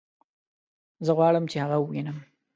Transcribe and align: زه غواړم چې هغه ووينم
زه 1.05 1.11
غواړم 1.17 1.45
چې 1.51 1.57
هغه 1.63 1.75
ووينم 1.79 2.17